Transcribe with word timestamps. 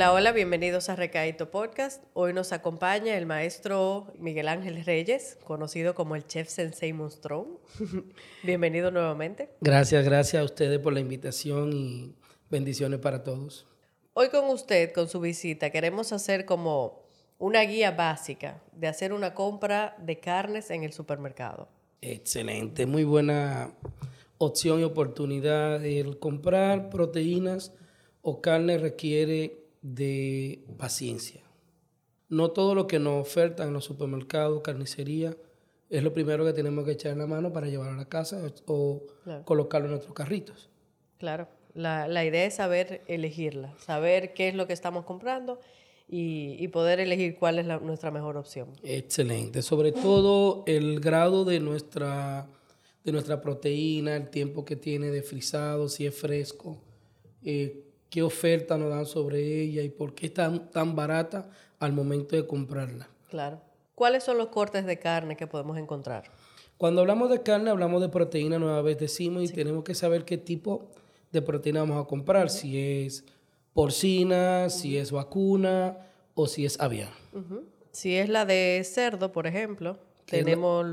Hola, 0.00 0.14
hola, 0.14 0.32
bienvenidos 0.32 0.88
a 0.88 0.96
Recaito 0.96 1.50
Podcast. 1.50 2.02
Hoy 2.14 2.32
nos 2.32 2.52
acompaña 2.52 3.18
el 3.18 3.26
maestro 3.26 4.14
Miguel 4.18 4.48
Ángel 4.48 4.82
Reyes, 4.82 5.36
conocido 5.44 5.94
como 5.94 6.16
el 6.16 6.26
chef 6.26 6.48
Sensei 6.48 6.94
Monstrón. 6.94 7.58
Bienvenido 8.42 8.90
nuevamente. 8.90 9.50
Gracias, 9.60 10.02
gracias 10.06 10.40
a 10.40 10.44
ustedes 10.46 10.78
por 10.78 10.94
la 10.94 11.00
invitación 11.00 11.74
y 11.74 12.14
bendiciones 12.48 12.98
para 13.00 13.22
todos. 13.22 13.66
Hoy 14.14 14.30
con 14.30 14.46
usted, 14.46 14.90
con 14.94 15.06
su 15.06 15.20
visita, 15.20 15.68
queremos 15.68 16.14
hacer 16.14 16.46
como 16.46 17.02
una 17.36 17.60
guía 17.60 17.90
básica 17.90 18.62
de 18.72 18.88
hacer 18.88 19.12
una 19.12 19.34
compra 19.34 19.96
de 19.98 20.18
carnes 20.18 20.70
en 20.70 20.82
el 20.82 20.94
supermercado. 20.94 21.68
Excelente, 22.00 22.86
muy 22.86 23.04
buena 23.04 23.74
opción 24.38 24.80
y 24.80 24.84
oportunidad. 24.84 25.84
El 25.84 26.18
comprar 26.18 26.88
proteínas 26.88 27.74
o 28.22 28.40
carne 28.40 28.78
requiere 28.78 29.60
de 29.82 30.64
paciencia. 30.78 31.42
No 32.28 32.50
todo 32.52 32.74
lo 32.74 32.86
que 32.86 32.98
nos 32.98 33.20
ofertan 33.20 33.68
en 33.68 33.74
los 33.74 33.84
supermercados, 33.84 34.62
carnicería, 34.62 35.36
es 35.88 36.04
lo 36.04 36.12
primero 36.12 36.44
que 36.44 36.52
tenemos 36.52 36.84
que 36.84 36.92
echar 36.92 37.12
en 37.12 37.18
la 37.18 37.26
mano 37.26 37.52
para 37.52 37.66
llevar 37.66 37.90
a 37.90 37.96
la 37.96 38.08
casa 38.08 38.40
o 38.66 39.02
colocarlo 39.44 39.86
en 39.86 39.92
nuestros 39.92 40.14
carritos. 40.14 40.70
Claro, 41.18 41.48
la, 41.74 42.24
idea 42.24 42.44
es 42.44 42.54
saber 42.54 43.02
elegirla, 43.08 43.74
saber 43.78 44.32
qué 44.32 44.48
es 44.48 44.54
lo 44.54 44.66
que 44.66 44.72
estamos 44.72 45.04
comprando 45.04 45.58
y, 46.08 46.66
poder 46.68 47.00
elegir 47.00 47.36
cuál 47.36 47.58
es 47.58 47.66
nuestra 47.82 48.10
mejor 48.10 48.36
opción. 48.36 48.68
Excelente, 48.82 49.62
sobre 49.62 49.92
todo 49.92 50.64
el 50.66 51.00
grado 51.00 51.44
de 51.44 51.60
nuestra, 51.60 52.48
de 53.04 53.12
nuestra 53.12 53.40
proteína, 53.40 54.16
el 54.16 54.30
tiempo 54.30 54.64
que 54.64 54.76
tiene 54.76 55.10
de 55.10 55.22
frisado, 55.22 55.88
si 55.88 56.06
es 56.06 56.14
fresco. 56.14 56.78
Eh, 57.44 57.89
qué 58.10 58.22
oferta 58.22 58.76
nos 58.76 58.90
dan 58.90 59.06
sobre 59.06 59.62
ella 59.62 59.82
y 59.82 59.88
por 59.88 60.14
qué 60.14 60.26
es 60.26 60.34
tan, 60.34 60.70
tan 60.70 60.94
barata 60.94 61.48
al 61.78 61.92
momento 61.92 62.36
de 62.36 62.46
comprarla. 62.46 63.08
Claro. 63.30 63.60
¿Cuáles 63.94 64.24
son 64.24 64.38
los 64.38 64.48
cortes 64.48 64.84
de 64.84 64.98
carne 64.98 65.36
que 65.36 65.46
podemos 65.46 65.78
encontrar? 65.78 66.24
Cuando 66.76 67.02
hablamos 67.02 67.30
de 67.30 67.42
carne, 67.42 67.70
hablamos 67.70 68.00
de 68.00 68.08
proteína, 68.08 68.58
nueva 68.58 68.80
vez 68.82 68.98
decimos, 68.98 69.44
y 69.44 69.52
tenemos 69.52 69.84
que 69.84 69.94
saber 69.94 70.24
qué 70.24 70.38
tipo 70.38 70.90
de 71.30 71.42
proteína 71.42 71.80
vamos 71.80 72.02
a 72.02 72.08
comprar, 72.08 72.48
si 72.48 72.78
es 72.78 73.24
porcina, 73.74 74.70
si 74.70 74.96
es 74.96 75.12
vacuna 75.12 75.98
o 76.34 76.46
si 76.46 76.64
es 76.64 76.80
aviar. 76.80 77.10
Si 77.92 78.16
es 78.16 78.28
la 78.28 78.46
de 78.46 78.82
cerdo, 78.84 79.32
por 79.32 79.46
ejemplo, 79.46 79.98
tenemos 80.24 80.86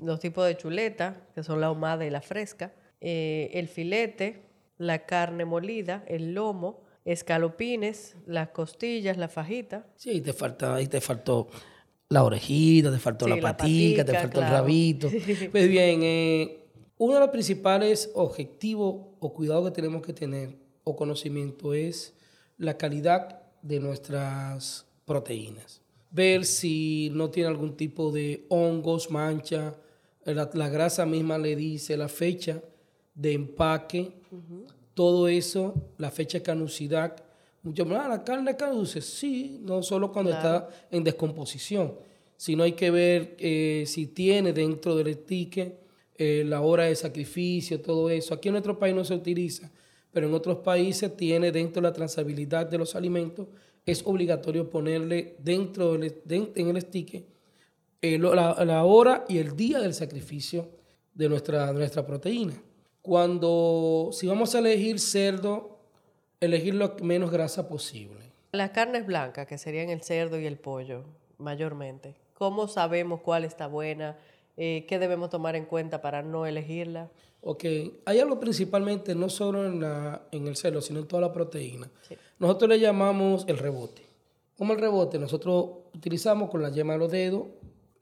los, 0.00 0.18
tipos 0.18 0.44
de 0.46 0.56
chuleta, 0.56 1.22
que 1.34 1.42
son 1.42 1.60
la 1.60 1.68
ahumada 1.68 2.04
y 2.04 2.10
la 2.10 2.20
fresca, 2.20 2.72
eh, 3.00 3.50
el 3.54 3.68
filete, 3.68 4.47
la 4.78 5.04
carne 5.06 5.44
molida, 5.44 6.04
el 6.06 6.34
lomo, 6.34 6.80
escalopines, 7.04 8.16
las 8.26 8.50
costillas, 8.50 9.16
la 9.16 9.28
fajita. 9.28 9.86
Sí, 9.96 10.20
te 10.20 10.32
falta, 10.32 10.74
ahí 10.74 10.86
te 10.86 11.00
faltó 11.00 11.48
la 12.08 12.24
orejita, 12.24 12.90
te 12.90 12.98
faltó 12.98 13.28
la, 13.28 13.40
patica, 13.40 14.04
te 14.04 14.14
faltó 14.14 14.40
el 14.40 14.48
rabito. 14.48 15.10
pues 15.52 15.68
bien, 15.68 16.00
eh, 16.02 16.64
uno 16.96 17.14
de 17.14 17.20
los 17.20 17.28
principales 17.30 18.10
objetivos 18.14 19.06
o 19.20 19.32
cuidados 19.34 19.70
que 19.70 19.74
tenemos 19.74 20.02
que 20.02 20.12
tener 20.12 20.56
o 20.84 20.96
conocimiento 20.96 21.74
es 21.74 22.14
la 22.56 22.76
calidad 22.76 23.42
de 23.62 23.80
nuestras 23.80 24.86
proteínas. 25.04 25.82
Ver 26.10 26.44
si 26.44 27.10
no 27.12 27.30
tiene 27.30 27.48
algún 27.48 27.76
tipo 27.76 28.10
de 28.10 28.46
hongos, 28.48 29.10
mancha. 29.10 29.74
La, 30.24 30.50
la 30.52 30.68
grasa 30.68 31.04
misma 31.04 31.36
le 31.38 31.56
dice 31.56 31.96
la 31.96 32.08
fecha 32.08 32.62
de 33.18 33.32
empaque, 33.32 34.12
todo 34.94 35.28
eso, 35.28 35.74
la 35.98 36.10
fecha 36.10 36.38
de 36.38 36.44
caducidad. 36.44 37.16
Muchos 37.62 37.86
ah, 37.90 38.08
la 38.08 38.22
carne 38.22 38.56
caduce, 38.56 39.00
sí, 39.00 39.58
no 39.62 39.82
solo 39.82 40.12
cuando 40.12 40.30
está 40.30 40.68
en 40.90 41.02
descomposición, 41.02 41.94
sino 42.36 42.62
hay 42.62 42.72
que 42.72 42.90
ver 42.90 43.34
eh, 43.38 43.84
si 43.86 44.06
tiene 44.06 44.52
dentro 44.52 44.94
del 44.94 45.18
ticket 45.18 45.80
eh, 46.16 46.44
la 46.46 46.60
hora 46.60 46.84
de 46.84 46.94
sacrificio, 46.94 47.80
todo 47.80 48.08
eso. 48.08 48.32
Aquí 48.34 48.48
en 48.48 48.52
nuestro 48.52 48.78
país 48.78 48.94
no 48.94 49.04
se 49.04 49.14
utiliza, 49.14 49.68
pero 50.12 50.28
en 50.28 50.34
otros 50.34 50.58
países 50.58 51.16
tiene 51.16 51.50
dentro 51.50 51.82
de 51.82 51.88
la 51.88 51.92
trazabilidad 51.92 52.66
de 52.66 52.78
los 52.78 52.94
alimentos, 52.94 53.48
es 53.84 54.02
obligatorio 54.04 54.70
ponerle 54.70 55.34
dentro 55.40 55.98
del, 55.98 56.22
en 56.54 56.68
el 56.68 56.80
sticker 56.82 57.24
eh, 58.00 58.16
la, 58.16 58.64
la, 58.64 58.84
hora 58.84 59.24
y 59.28 59.38
el 59.38 59.56
día 59.56 59.80
del 59.80 59.94
sacrificio 59.94 60.68
de 61.14 61.28
nuestra, 61.28 61.72
de 61.72 61.78
nuestra 61.80 62.06
proteína 62.06 62.62
cuando, 63.08 64.10
si 64.12 64.26
vamos 64.26 64.54
a 64.54 64.58
elegir 64.58 65.00
cerdo, 65.00 65.78
elegir 66.40 66.74
lo 66.74 66.94
menos 67.00 67.30
grasa 67.30 67.66
posible. 67.66 68.20
Las 68.52 68.68
carnes 68.68 69.06
blancas, 69.06 69.46
que 69.46 69.56
serían 69.56 69.88
el 69.88 70.02
cerdo 70.02 70.38
y 70.38 70.44
el 70.44 70.58
pollo, 70.58 71.04
mayormente, 71.38 72.16
¿cómo 72.34 72.68
sabemos 72.68 73.22
cuál 73.22 73.46
está 73.46 73.66
buena? 73.66 74.18
Eh, 74.58 74.84
¿Qué 74.86 74.98
debemos 74.98 75.30
tomar 75.30 75.56
en 75.56 75.64
cuenta 75.64 76.02
para 76.02 76.20
no 76.20 76.44
elegirla? 76.44 77.08
Ok, 77.40 77.64
hay 78.04 78.20
algo 78.20 78.38
principalmente, 78.38 79.14
no 79.14 79.30
solo 79.30 79.64
en, 79.64 79.80
la, 79.80 80.20
en 80.30 80.46
el 80.46 80.56
cerdo, 80.56 80.82
sino 80.82 81.00
en 81.00 81.08
toda 81.08 81.22
la 81.22 81.32
proteína. 81.32 81.88
Nosotros 82.38 82.68
le 82.68 82.78
llamamos 82.78 83.46
el 83.48 83.56
rebote. 83.56 84.02
Como 84.58 84.74
el 84.74 84.80
rebote, 84.80 85.18
nosotros 85.18 85.64
utilizamos 85.94 86.50
con 86.50 86.60
la 86.60 86.68
yema 86.68 86.92
de 86.92 86.98
los 86.98 87.10
dedos, 87.10 87.46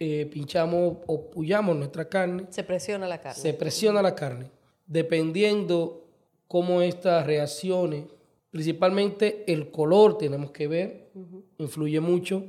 eh, 0.00 0.26
pinchamos 0.26 0.96
o 1.06 1.30
puyamos 1.30 1.76
nuestra 1.76 2.08
carne. 2.08 2.46
Se 2.50 2.64
presiona 2.64 3.06
la 3.06 3.20
carne. 3.20 3.40
Se 3.40 3.54
presiona 3.54 4.02
la 4.02 4.16
carne 4.16 4.55
dependiendo 4.86 6.04
cómo 6.48 6.82
estas 6.82 7.26
reacciones, 7.26 8.04
principalmente 8.50 9.44
el 9.46 9.70
color 9.70 10.18
tenemos 10.18 10.50
que 10.50 10.68
ver, 10.68 11.10
influye 11.58 12.00
mucho, 12.00 12.44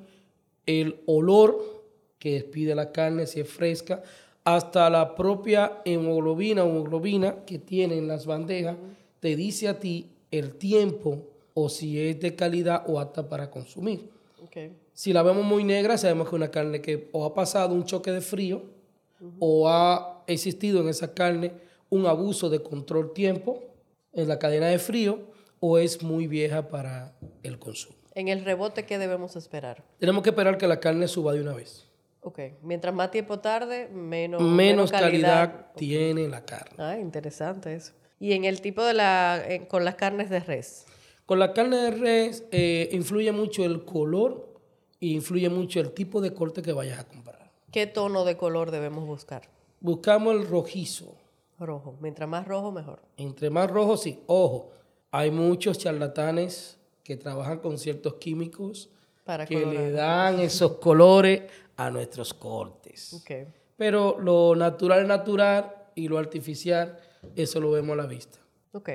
el 0.66 1.02
olor 1.06 1.84
que 2.20 2.34
despide 2.34 2.76
la 2.76 2.92
carne, 2.92 3.26
si 3.26 3.40
es 3.40 3.50
fresca, 3.50 4.04
hasta 4.44 4.90
la 4.90 5.16
propia 5.16 5.82
hemoglobina 5.84 6.64
o 6.64 6.70
hemoglobina 6.70 7.44
que 7.46 7.60
tienen 7.60 8.08
las 8.08 8.26
bandejas, 8.26 8.78
te 9.20 9.36
dice 9.36 9.68
a 9.68 9.80
ti 9.80 10.12
el 10.32 10.56
tiempo 10.56 11.24
o 11.54 11.70
si 11.70 12.00
es 12.00 12.20
de 12.20 12.36
calidad 12.36 12.84
o 12.88 13.00
apta 13.00 13.28
para 13.28 13.50
consumir. 13.50 14.10
Si 14.94 15.14
la 15.14 15.24
vemos 15.24 15.44
muy 15.44 15.64
negra, 15.64 15.98
sabemos 15.98 16.28
que 16.28 16.36
es 16.36 16.40
una 16.40 16.52
carne 16.52 16.82
que 16.82 17.10
o 17.12 17.26
ha 17.26 17.34
pasado 17.34 17.76
un 17.76 17.84
choque 17.84 18.12
de 18.12 18.22
frío 18.22 18.64
o 19.40 19.68
ha 19.68 20.24
existido 20.28 20.82
en 20.82 20.90
esa 20.90 21.14
carne 21.14 21.52
un 21.90 22.06
abuso 22.06 22.50
de 22.50 22.62
control 22.62 23.14
tiempo 23.14 23.64
en 24.14 24.28
la 24.28 24.40
cadena 24.40 24.68
de 24.68 24.80
frío 24.80 25.20
o 25.60 25.78
es 25.78 26.04
muy 26.04 26.28
vieja 26.28 26.68
para 26.68 27.18
el 27.44 27.60
consumo. 27.60 27.96
En 28.14 28.28
el 28.28 28.44
rebote, 28.44 28.86
¿qué 28.86 28.98
debemos 28.98 29.36
esperar? 29.36 29.84
Tenemos 30.00 30.24
que 30.24 30.30
esperar 30.30 30.58
que 30.58 30.68
la 30.68 30.80
carne 30.80 31.08
suba 31.08 31.34
de 31.34 31.42
una 31.42 31.54
vez. 31.54 31.88
Ok, 32.22 32.40
mientras 32.62 32.94
más 32.94 33.12
tiempo 33.12 33.40
tarde, 33.40 33.90
menos, 33.90 34.42
menos, 34.42 34.92
calidad, 34.92 35.68
tiene 35.76 36.28
la 36.28 36.44
carne. 36.44 36.76
Ah, 36.78 36.98
interesante 36.98 37.76
eso. 37.76 37.94
¿Y 38.20 38.34
en 38.34 38.46
el 38.46 38.62
tipo 38.62 38.84
de 38.84 38.94
la, 38.94 39.44
con 39.68 39.86
las 39.86 39.96
carnes 39.96 40.30
de 40.30 40.40
res? 40.40 40.86
Con 41.28 41.40
la 41.40 41.54
carne 41.54 41.78
de 41.78 41.92
res 41.92 42.44
eh, 42.52 42.90
influye 42.92 43.32
mucho 43.32 43.64
el 43.64 43.86
color 43.86 44.56
e 45.00 45.08
influye 45.08 45.50
mucho 45.50 45.80
el 45.80 45.92
tipo 45.92 46.22
de 46.22 46.34
corte 46.34 46.62
que 46.62 46.74
vayas 46.74 47.00
a 47.00 47.08
comprar. 47.08 47.52
¿Qué 47.72 47.86
tono 47.86 48.26
de 48.26 48.38
color 48.38 48.72
debemos 48.72 49.06
buscar? 49.06 49.44
Buscamos 49.80 50.36
el 50.36 50.48
rojizo. 50.48 51.17
Rojo. 51.66 51.98
Mientras 52.02 52.30
más 52.30 52.48
rojo, 52.48 52.72
mejor. 52.72 53.02
Entre 53.18 53.50
más 53.50 53.70
rojo, 53.70 53.98
sí. 53.98 54.22
Ojo, 54.28 54.72
hay 55.12 55.32
muchos 55.32 55.78
charlatanes 55.78 56.78
que 57.04 57.18
trabajan 57.18 57.60
con 57.60 57.78
ciertos 57.78 58.16
químicos 58.16 58.90
que 59.48 59.66
le 59.66 59.92
dan 59.92 60.40
esos 60.40 60.74
colores 60.78 61.44
a 61.76 61.90
nuestros 61.90 62.34
cortes. 62.34 63.24
Pero 63.76 64.18
lo 64.20 64.56
natural 64.56 65.02
es 65.02 65.08
natural 65.08 65.76
y 65.96 66.08
lo 66.08 66.18
artificial, 66.18 67.00
eso 67.36 67.60
lo 67.60 67.72
vemos 67.72 67.94
a 67.94 68.02
la 68.02 68.08
vista. 68.08 68.40
Ok. 68.74 68.90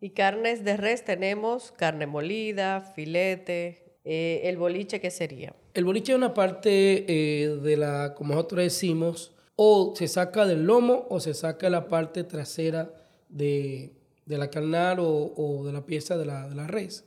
Y 0.00 0.10
carnes 0.10 0.64
de 0.64 0.76
res 0.76 1.04
tenemos 1.04 1.72
carne 1.72 2.06
molida, 2.06 2.80
filete, 2.80 3.98
eh, 4.04 4.40
el 4.44 4.56
boliche, 4.56 5.00
¿qué 5.00 5.10
sería? 5.10 5.54
El 5.74 5.84
boliche 5.84 6.12
es 6.12 6.18
una 6.18 6.32
parte 6.32 7.04
eh, 7.06 7.48
de 7.48 7.76
la, 7.76 8.14
como 8.14 8.34
nosotros 8.34 8.62
decimos, 8.62 9.34
o 9.62 9.92
se 9.94 10.08
saca 10.08 10.46
del 10.46 10.64
lomo 10.64 11.06
o 11.10 11.20
se 11.20 11.34
saca 11.34 11.68
la 11.68 11.86
parte 11.86 12.24
trasera 12.24 12.94
de, 13.28 13.92
la 14.24 14.48
carnal 14.48 15.00
o, 15.00 15.62
de 15.66 15.70
la 15.70 15.84
pieza 15.84 16.16
de 16.16 16.24
la, 16.24 16.66
res. 16.66 17.04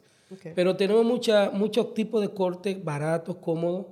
Pero 0.54 0.76
tenemos 0.76 1.04
mucha, 1.04 1.50
muchos 1.50 1.96
tipos 1.96 2.22
de 2.22 2.30
cortes 2.30 2.84
baratos, 2.84 3.38
cómodos, 3.38 3.88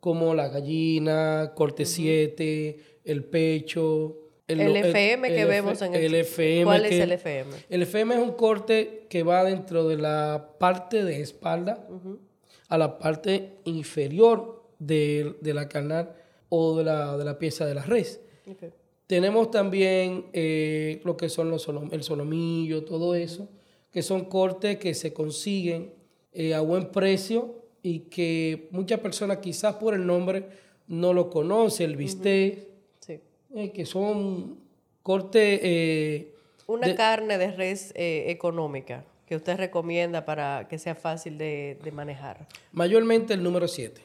como 0.00 0.34
la 0.34 0.48
gallina, 0.48 1.52
corte 1.54 1.84
7, 1.84 2.80
el 3.04 3.22
pecho. 3.24 4.16
El, 4.48 4.60
FM 4.74 5.28
que 5.28 5.44
vemos 5.44 5.82
en 5.82 5.94
el, 5.94 6.14
FM. 6.14 6.64
¿Cuál 6.64 6.86
es 6.86 6.92
el 6.98 7.12
FM? 7.12 7.50
El 7.68 7.82
FM 7.82 8.14
es 8.14 8.20
un 8.22 8.32
corte 8.32 9.04
que 9.10 9.24
va 9.24 9.44
dentro 9.44 9.86
de 9.86 9.98
la 9.98 10.52
parte 10.58 11.04
de 11.04 11.20
espalda 11.20 11.86
a 12.68 12.78
la 12.78 12.98
parte 12.98 13.58
inferior 13.64 14.64
de, 14.78 15.36
la 15.42 15.68
carnal 15.68 16.14
o 16.48 16.76
de 16.76 16.84
la, 16.84 17.38
pieza 17.38 17.66
de 17.66 17.74
la 17.74 17.82
res. 17.82 18.20
Tenemos 19.06 19.50
también 19.50 20.26
eh, 20.32 21.00
lo 21.04 21.16
que 21.16 21.28
son 21.28 21.50
los 21.50 21.68
el 21.92 22.02
solomillo, 22.02 22.84
todo 22.84 23.14
eso, 23.14 23.48
que 23.92 24.02
son 24.02 24.24
cortes 24.24 24.78
que 24.78 24.94
se 24.94 25.12
consiguen 25.12 25.92
eh, 26.32 26.54
a 26.54 26.60
buen 26.60 26.90
precio 26.90 27.54
y 27.82 28.00
que 28.00 28.68
muchas 28.72 29.00
personas 29.00 29.38
quizás 29.38 29.76
por 29.76 29.94
el 29.94 30.06
nombre 30.06 30.46
no 30.88 31.12
lo 31.12 31.30
conocen, 31.30 31.90
el 31.90 31.96
bistec, 31.96 32.66
eh, 33.54 33.70
que 33.72 33.86
son 33.86 34.58
cortes... 35.02 36.26
Una 36.68 36.96
carne 36.96 37.38
de 37.38 37.52
res 37.52 37.92
económica 37.94 39.04
que 39.26 39.36
usted 39.36 39.56
recomienda 39.56 40.24
para 40.24 40.68
que 40.68 40.78
sea 40.78 40.94
fácil 40.94 41.36
de, 41.36 41.78
manejar? 41.92 42.46
Mayormente 42.72 43.34
el 43.34 43.42
número 43.42 43.68
7. 43.68 44.00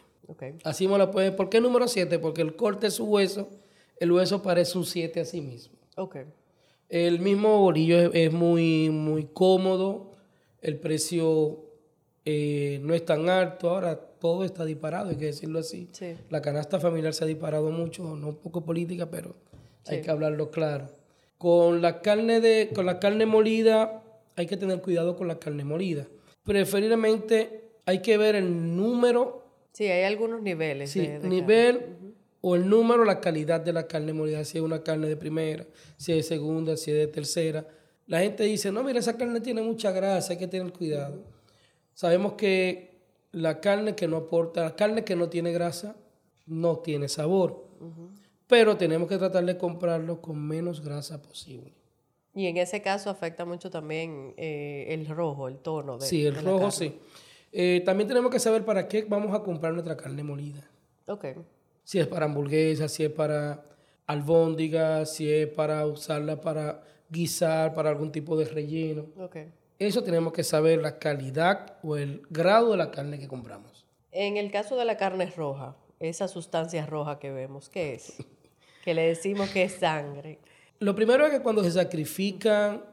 Así 0.63 0.87
me 0.87 0.97
lo 0.97 1.11
puede. 1.11 1.31
¿Por 1.31 1.49
qué 1.49 1.61
número 1.61 1.87
7? 1.87 2.19
Porque 2.19 2.41
el 2.41 2.55
corte 2.55 2.87
de 2.87 2.91
su 2.91 3.05
hueso, 3.05 3.49
el 3.97 4.11
hueso 4.11 4.41
parece 4.41 4.77
un 4.77 4.85
7 4.85 5.19
a 5.21 5.25
sí 5.25 5.41
mismo. 5.41 5.75
Okay. 5.95 6.25
El 6.91 7.19
mismo 7.19 7.59
bolillo 7.59 8.11
es, 8.11 8.33
muy, 8.33 8.89
muy 8.89 9.27
cómodo, 9.27 10.11
el 10.61 10.77
precio 10.77 11.63
eh, 12.25 12.81
no 12.83 12.93
es 12.93 13.05
tan 13.05 13.29
alto, 13.29 13.69
ahora 13.69 13.97
todo 13.97 14.43
está 14.43 14.65
disparado, 14.65 15.09
hay 15.09 15.15
que 15.15 15.27
decirlo 15.27 15.59
así. 15.59 15.89
La 16.29 16.41
canasta 16.41 16.81
familiar 16.81 17.13
se 17.13 17.23
ha 17.23 17.27
disparado 17.27 17.71
mucho, 17.71 18.15
no 18.17 18.27
un 18.27 18.35
poco 18.35 18.65
política, 18.65 19.09
pero 19.09 19.35
hay 19.87 20.01
que 20.01 20.11
hablarlo 20.11 20.51
claro. 20.51 20.87
Con 21.37 21.81
la 21.81 22.01
carne 22.01 22.41
de, 22.41 22.71
con 22.75 22.85
la 22.85 22.99
carne 22.99 23.25
molida, 23.25 24.03
hay 24.35 24.45
que 24.45 24.57
tener 24.57 24.81
cuidado 24.81 25.15
con 25.15 25.29
la 25.29 25.39
carne 25.39 25.63
molida. 25.63 26.07
Preferiblemente 26.43 27.71
hay 27.85 28.01
que 28.01 28.17
ver 28.17 28.35
el 28.35 28.75
número. 28.75 29.40
Sí, 29.71 29.85
hay 29.85 30.03
algunos 30.03 30.41
niveles. 30.41 30.91
Sí, 30.91 31.07
nivel 31.23 32.13
o 32.41 32.55
el 32.55 32.67
número, 32.67 33.05
la 33.05 33.21
calidad 33.21 33.61
de 33.61 33.71
la 33.71 33.87
carne 33.87 34.13
molida. 34.13 34.43
Si 34.43 34.57
es 34.57 34.63
una 34.63 34.83
carne 34.83 35.07
de 35.07 35.15
primera, 35.15 35.65
si 35.97 36.11
es 36.11 36.17
de 36.17 36.23
segunda, 36.23 36.75
si 36.75 36.91
es 36.91 36.97
de 36.97 37.07
tercera. 37.07 37.65
La 38.07 38.19
gente 38.19 38.43
dice, 38.43 38.71
no, 38.71 38.83
mira, 38.83 38.99
esa 38.99 39.17
carne 39.17 39.39
tiene 39.41 39.61
mucha 39.61 39.91
grasa, 39.91 40.33
hay 40.33 40.39
que 40.39 40.47
tener 40.47 40.73
cuidado. 40.73 41.23
Sabemos 41.93 42.33
que 42.33 42.99
la 43.31 43.61
carne 43.61 43.95
que 43.95 44.07
no 44.07 44.17
aporta, 44.17 44.63
la 44.63 44.75
carne 44.75 45.03
que 45.03 45.15
no 45.15 45.29
tiene 45.29 45.51
grasa, 45.53 45.95
no 46.45 46.79
tiene 46.79 47.07
sabor. 47.07 47.67
Pero 48.47 48.75
tenemos 48.75 49.07
que 49.07 49.17
tratar 49.17 49.45
de 49.45 49.57
comprarlo 49.57 50.21
con 50.21 50.45
menos 50.45 50.81
grasa 50.83 51.21
posible. 51.21 51.73
Y 52.33 52.47
en 52.47 52.57
ese 52.57 52.81
caso 52.81 53.09
afecta 53.09 53.45
mucho 53.45 53.69
también 53.69 54.33
eh, 54.37 54.87
el 54.89 55.07
rojo, 55.07 55.47
el 55.47 55.57
tono 55.59 55.97
de 55.97 56.05
Sí, 56.05 56.25
el 56.25 56.43
rojo 56.43 56.71
sí. 56.71 56.97
Eh, 57.51 57.81
también 57.85 58.07
tenemos 58.07 58.31
que 58.31 58.39
saber 58.39 58.63
para 58.63 58.87
qué 58.87 59.03
vamos 59.03 59.35
a 59.35 59.43
comprar 59.43 59.73
nuestra 59.73 59.97
carne 59.97 60.23
molida. 60.23 60.69
Ok. 61.07 61.25
Si 61.83 61.99
es 61.99 62.07
para 62.07 62.25
hamburguesas, 62.25 62.91
si 62.91 63.03
es 63.03 63.11
para 63.11 63.63
albóndigas, 64.07 65.13
si 65.13 65.31
es 65.31 65.47
para 65.47 65.85
usarla 65.85 66.39
para 66.39 66.83
guisar, 67.09 67.73
para 67.73 67.89
algún 67.89 68.11
tipo 68.11 68.37
de 68.37 68.45
relleno. 68.45 69.05
Ok. 69.17 69.37
Eso 69.79 70.03
tenemos 70.03 70.31
que 70.31 70.43
saber 70.43 70.81
la 70.81 70.99
calidad 70.99 71.77
o 71.83 71.97
el 71.97 72.21
grado 72.29 72.71
de 72.71 72.77
la 72.77 72.91
carne 72.91 73.19
que 73.19 73.27
compramos. 73.27 73.85
En 74.11 74.37
el 74.37 74.51
caso 74.51 74.75
de 74.75 74.85
la 74.85 74.97
carne 74.97 75.25
roja, 75.35 75.75
esa 75.99 76.27
sustancia 76.27 76.85
roja 76.85 77.19
que 77.19 77.31
vemos, 77.31 77.69
¿qué 77.69 77.95
es? 77.95 78.13
que 78.83 78.93
le 78.93 79.07
decimos 79.07 79.49
que 79.49 79.63
es 79.63 79.73
sangre. 79.73 80.39
Lo 80.79 80.95
primero 80.95 81.25
es 81.25 81.31
que 81.31 81.41
cuando 81.41 81.63
se 81.63 81.71
sacrifican 81.71 82.83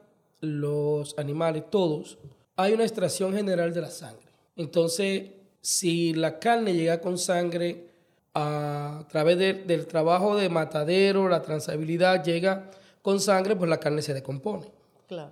los 0.41 1.19
animales, 1.19 1.65
todos, 1.71 2.19
hay 2.57 2.73
una 2.73 2.85
extracción 2.85 3.35
general 3.35 3.73
de 3.73 3.81
la 3.81 3.91
sangre. 3.91 4.28
Entonces, 4.59 5.31
si 5.61 6.13
la 6.13 6.39
carne 6.39 6.75
llega 6.75 7.01
con 7.01 7.17
sangre 7.17 7.87
a, 8.35 9.07
través 9.09 9.39
del 9.39 9.87
trabajo 9.87 10.37
de 10.37 10.49
matadero, 10.49 11.29
la 11.29 11.43
transabilidad 11.43 12.23
llega 12.23 12.71
con 13.01 13.21
sangre, 13.21 13.57
pues 13.57 13.71
la 13.71 13.79
carne 13.81 14.03
se 14.03 14.13
decompone. 14.13 14.67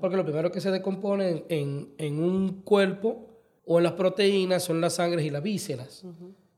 Porque 0.00 0.16
lo 0.16 0.24
primero 0.24 0.50
que 0.50 0.60
se 0.60 0.70
decompone 0.70 1.44
en, 1.48 2.18
un 2.18 2.62
cuerpo 2.62 3.26
o 3.66 3.78
en 3.78 3.84
las 3.84 3.92
proteínas 3.92 4.62
son 4.62 4.80
las 4.80 4.94
sangres 4.94 5.24
y 5.26 5.30
las 5.30 5.42
vísceras. 5.42 6.04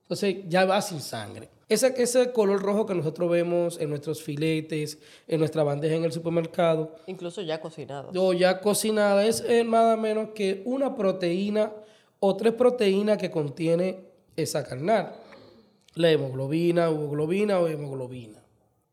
Entonces 0.02 0.36
ya 0.46 0.64
va 0.64 0.80
sin 0.82 1.00
sangre. 1.00 1.48
Ese, 1.68 1.92
ese 1.96 2.32
color 2.32 2.62
rojo 2.62 2.86
que 2.86 2.94
nosotros 2.94 3.30
vemos 3.30 3.78
en 3.80 3.90
nuestros 3.90 4.22
filetes, 4.22 4.98
en 5.26 5.40
nuestra 5.40 5.62
bandeja 5.62 5.96
en 5.96 6.04
el 6.04 6.12
supermercado. 6.12 6.94
Incluso 7.06 7.42
ya 7.42 7.60
cocinado. 7.60 8.10
O 8.14 8.32
ya 8.32 8.60
cocinada 8.60 9.26
es 9.26 9.44
nada 9.66 9.96
menos 9.96 10.30
que 10.34 10.62
una 10.64 10.94
proteína 10.94 11.72
o 12.20 12.36
tres 12.36 12.54
proteínas 12.54 13.18
que 13.18 13.30
contiene 13.30 14.00
esa 14.36 14.64
carnal. 14.64 15.14
La 15.94 16.10
hemoglobina, 16.10 16.86
hemoglobina 16.86 17.58
o 17.58 17.68
hemoglobina. 17.68 18.42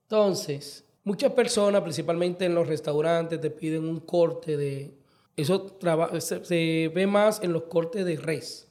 Entonces, 0.04 0.86
muchas 1.04 1.32
personas, 1.34 1.82
principalmente 1.82 2.46
en 2.46 2.56
los 2.56 2.68
restaurantes, 2.68 3.42
te 3.42 3.50
piden 3.50 3.88
un 3.88 4.00
corte 4.00 4.58
de... 4.58 4.94
Eso 5.36 5.78
se, 6.20 6.92
ve 6.94 7.08
más 7.08 7.42
en 7.44 7.52
los 7.52 7.64
cortes 7.64 8.06
de 8.06 8.16
res, 8.16 8.68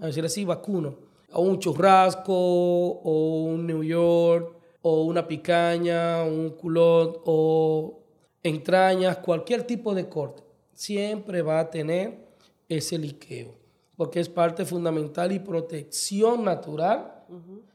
a 0.00 0.06
decir 0.06 0.24
así, 0.24 0.44
vacuno. 0.44 0.98
O 1.32 1.42
un 1.42 1.60
churrasco, 1.60 2.32
o 2.32 3.44
un 3.44 3.66
New 3.66 3.84
York, 3.84 4.56
o 4.82 5.02
una 5.04 5.28
picaña, 5.28 6.24
un 6.24 6.50
culot, 6.50 7.22
o 7.24 8.00
entrañas, 8.42 9.18
cualquier 9.18 9.64
tipo 9.64 9.94
de 9.94 10.08
corte, 10.08 10.42
siempre 10.72 11.42
va 11.42 11.60
a 11.60 11.70
tener 11.70 12.26
ese 12.68 12.98
liqueo, 12.98 13.54
porque 13.98 14.20
es 14.20 14.28
parte 14.28 14.64
fundamental 14.64 15.32
y 15.32 15.40
protección 15.40 16.44
natural 16.44 17.24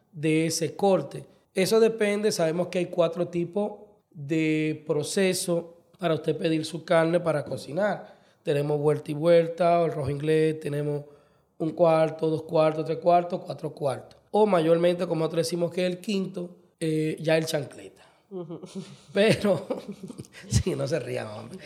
de 0.10 0.46
ese 0.46 0.74
corte. 0.74 1.26
Eso 1.54 1.82
depende, 1.82 2.32
sabemos 2.32 2.70
que 2.70 2.80
hay 2.80 2.86
cuatro 2.86 3.28
tipos 3.28 3.74
de 4.10 4.86
proceso 4.88 5.76
para 6.00 6.14
usted 6.14 6.38
pedir 6.38 6.64
su 6.64 6.86
carne 6.86 7.20
para 7.20 7.44
cocinar. 7.44 8.16
Tenemos 8.42 8.80
vuelta 8.80 9.12
y 9.12 9.16
vuelta, 9.16 9.82
o 9.82 9.86
el 9.86 9.92
rojo 9.92 10.10
inglés, 10.10 10.62
tenemos 10.62 11.04
un 11.58 11.72
cuarto, 11.72 12.30
dos 12.30 12.44
cuartos, 12.44 12.86
tres 12.86 13.00
cuartos, 13.00 13.42
cuatro 13.46 13.74
cuartos. 13.74 14.18
O 14.32 14.46
mayormente, 14.46 15.06
como 15.06 15.20
nosotros 15.20 15.46
decimos 15.46 15.72
que 15.74 15.86
es 15.86 15.92
el 15.92 16.00
quinto, 16.00 16.56
eh, 16.80 17.18
ya 17.20 17.38
el 17.38 17.46
chancleta. 17.46 18.02
Pero, 19.14 19.68
sí, 20.48 20.74
no 20.74 20.88
se 20.88 21.00
rían, 21.02 21.28
hombre. 21.28 21.60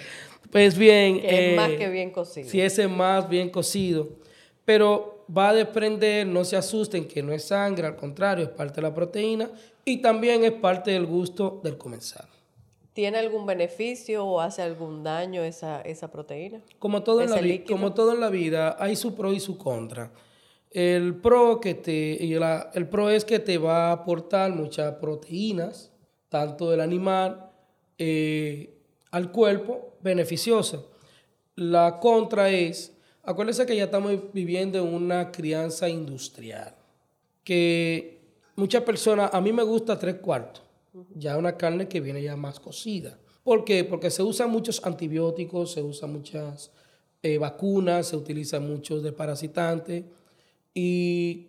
Pues 0.51 0.75
bien. 0.75 1.21
es 1.23 1.55
más 1.55 1.69
eh, 1.69 1.77
que 1.77 1.89
bien 1.89 2.09
cocido. 2.09 2.49
Sí, 2.49 2.59
ese 2.59 2.85
es 2.85 2.89
más 2.89 3.29
bien 3.29 3.51
cocido. 3.51 4.25
Pero 4.67 5.23
va 5.35 5.47
a 5.47 5.53
desprender, 5.53 6.27
no 6.27 6.43
se 6.43 6.57
asusten 6.57 7.07
que 7.07 7.23
no 7.23 7.31
es 7.31 7.45
sangre, 7.45 7.87
al 7.87 7.95
contrario, 7.95 8.43
es 8.43 8.51
parte 8.51 8.75
de 8.75 8.81
la 8.81 8.93
proteína 8.93 9.49
y 9.85 10.01
también 10.01 10.43
es 10.43 10.51
parte 10.51 10.91
del 10.91 11.05
gusto 11.05 11.61
del 11.63 11.77
comensal. 11.77 12.27
¿Tiene 12.91 13.17
algún 13.17 13.45
beneficio 13.45 14.25
o 14.25 14.41
hace 14.41 14.61
algún 14.61 15.03
daño 15.03 15.41
esa, 15.41 15.79
esa 15.83 16.11
proteína? 16.11 16.59
Como 16.79 17.01
todo, 17.01 17.21
en 17.21 17.31
la 17.31 17.65
como 17.65 17.93
todo 17.93 18.11
en 18.11 18.19
la 18.19 18.29
vida, 18.29 18.75
hay 18.77 18.97
su 18.97 19.15
pro 19.15 19.31
y 19.31 19.39
su 19.39 19.57
contra. 19.57 20.11
El 20.69 21.15
pro, 21.15 21.61
que 21.61 21.73
te, 21.73 22.21
el 22.33 22.89
pro 22.89 23.09
es 23.09 23.23
que 23.23 23.39
te 23.39 23.57
va 23.57 23.87
a 23.87 23.91
aportar 23.93 24.51
muchas 24.51 24.95
proteínas, 24.95 25.93
tanto 26.27 26.69
del 26.71 26.81
animal 26.81 27.51
eh, 27.97 28.81
al 29.11 29.31
cuerpo, 29.31 29.93
beneficiosa. 30.01 30.81
La 31.55 32.01
contra 32.01 32.49
es, 32.49 32.96
acuérdense 33.27 33.67
que 33.67 33.75
ya 33.75 33.83
estamos 33.83 34.33
viviendo 34.33 34.79
en 34.79 34.91
una 34.91 35.31
crianza 35.31 35.87
industrial, 35.87 36.73
que 37.43 38.19
muchas 38.55 38.81
personas, 38.81 39.29
a 39.31 39.39
mí 39.39 39.53
me 39.53 39.61
gusta 39.61 39.99
tres 39.99 40.15
cuartos 40.15 40.63
ya 41.15 41.37
una 41.37 41.57
carne 41.57 41.87
que 41.87 42.01
viene 42.01 42.21
ya 42.21 42.35
más 42.35 42.59
cocida. 42.59 43.17
¿Por 43.43 43.63
qué? 43.63 43.83
Porque 43.83 44.09
se 44.09 44.23
usan 44.23 44.49
muchos 44.49 44.85
antibióticos, 44.85 45.71
se 45.71 45.81
usan 45.81 46.11
muchas 46.13 46.71
eh, 47.23 47.37
vacunas, 47.37 48.07
se 48.07 48.17
utiliza 48.17 48.59
mucho 48.59 49.01
desparasitante 49.01 50.05
y 50.73 51.47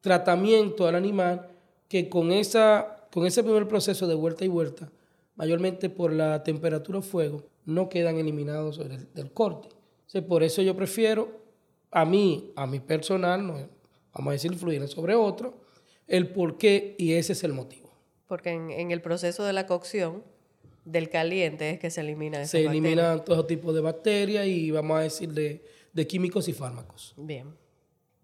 tratamiento 0.00 0.86
al 0.86 0.94
animal 0.94 1.48
que 1.88 2.08
con, 2.08 2.32
esa, 2.32 3.06
con 3.12 3.26
ese 3.26 3.42
primer 3.42 3.68
proceso 3.68 4.06
de 4.06 4.14
vuelta 4.14 4.44
y 4.44 4.48
vuelta, 4.48 4.90
mayormente 5.36 5.88
por 5.88 6.12
la 6.12 6.42
temperatura 6.42 6.98
o 6.98 7.02
fuego, 7.02 7.44
no 7.64 7.88
quedan 7.88 8.16
eliminados 8.16 8.78
del, 9.14 9.32
corte. 9.32 9.68
Por 10.28 10.42
eso 10.42 10.62
yo 10.62 10.76
prefiero, 10.76 11.42
a 11.90 12.04
mí, 12.04 12.52
a 12.56 12.66
mi 12.66 12.80
personal, 12.80 13.46
no, 13.46 13.68
vamos 14.12 14.30
a 14.30 14.32
decir, 14.32 14.52
influir 14.52 14.86
sobre 14.88 15.14
otro, 15.14 15.60
el 16.06 16.28
por 16.28 16.58
qué 16.58 16.94
y 16.98 17.14
ese 17.14 17.32
es 17.32 17.44
el 17.44 17.52
motivo. 17.52 17.92
Porque 18.26 18.50
en, 18.50 18.90
el 18.90 19.00
proceso 19.02 19.44
de 19.44 19.52
la 19.52 19.66
cocción 19.66 20.24
del 20.84 21.10
caliente 21.10 21.70
es 21.70 21.78
que 21.78 21.90
se 21.90 22.00
eliminan 22.00 22.46
Se 22.46 22.64
eliminan 22.64 23.24
todo 23.24 23.46
tipo 23.46 23.72
de 23.72 23.80
bacterias 23.80 24.46
y 24.46 24.70
vamos 24.70 24.98
a 24.98 25.00
decir 25.02 25.32
de, 25.32 25.64
de 25.92 26.06
químicos 26.06 26.48
y 26.48 26.52
fármacos. 26.52 27.14
Bien. 27.16 27.54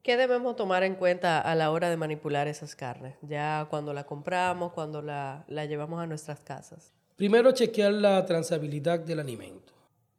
¿Qué 0.02 0.16
debemos 0.16 0.56
tomar 0.56 0.82
en 0.82 0.96
cuenta 0.96 1.40
a 1.40 1.54
la 1.54 1.70
hora 1.70 1.88
de 1.88 1.96
manipular 1.96 2.48
esas 2.48 2.74
carnes? 2.74 3.14
Ya 3.22 3.68
cuando 3.70 3.94
la 3.94 4.04
compramos, 4.04 4.72
cuando 4.72 5.00
la, 5.00 5.44
llevamos 5.48 6.00
a 6.00 6.06
nuestras 6.08 6.40
casas. 6.40 6.92
Primero 7.14 7.52
chequear 7.52 7.92
la 7.92 8.26
transabilidad 8.26 8.98
del 8.98 9.20
alimento. 9.20 9.72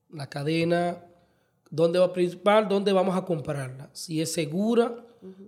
La 0.09 0.29
cadena, 0.29 1.03
dónde 1.73 1.97
va 1.97 2.13
principal, 2.13 2.67
dónde 2.67 2.93
vamos 2.93 3.17
a 3.17 3.25
comprarla. 3.25 3.89
Si 3.93 4.21
es 4.21 4.31
segura, 4.31 4.95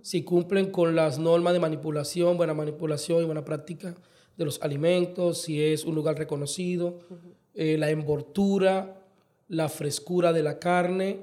si 0.02 0.24
cumplen 0.24 0.72
con 0.72 0.96
las 0.96 1.20
normas 1.20 1.52
de 1.52 1.60
manipulación, 1.60 2.36
buena 2.36 2.52
manipulación 2.52 3.22
y 3.22 3.26
buena 3.26 3.44
práctica 3.44 3.94
de 4.36 4.44
los 4.44 4.60
alimentos, 4.60 5.42
si 5.42 5.62
es 5.62 5.84
un 5.84 5.94
lugar 5.94 6.18
reconocido, 6.18 6.98
eh, 7.54 7.76
la 7.78 7.90
envoltura, 7.90 9.04
la 9.46 9.68
frescura 9.68 10.32
de 10.32 10.42
la 10.42 10.58
carne, 10.58 11.20